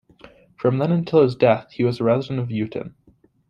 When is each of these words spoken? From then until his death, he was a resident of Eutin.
From 0.55 0.79
then 0.79 0.91
until 0.91 1.21
his 1.21 1.35
death, 1.35 1.69
he 1.73 1.83
was 1.83 1.99
a 1.99 2.03
resident 2.03 2.39
of 2.39 2.49
Eutin. 2.49 2.95